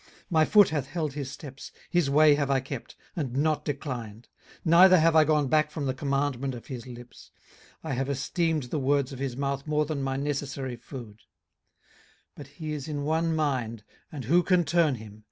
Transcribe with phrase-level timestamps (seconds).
[0.01, 4.29] 18:023:011 My foot hath held his steps, his way have I kept, and not declined.
[4.61, 7.29] 18:023:012 Neither have I gone back from the commandment of his lips;
[7.83, 11.17] I have esteemed the words of his mouth more than my necessary food.
[12.35, 15.19] 18:023:013 But he is in one mind, and who can turn him?